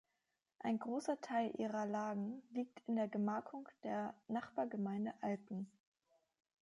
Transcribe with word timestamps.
Ein 0.57 0.79
großer 0.79 1.21
Teil 1.21 1.51
ihrer 1.59 1.85
Lagen 1.85 2.41
liegt 2.49 2.81
in 2.87 2.95
der 2.95 3.07
Gemarkung 3.07 3.69
der 3.83 4.15
Nachbargemeinde 4.29 5.13
Alken. 5.21 5.71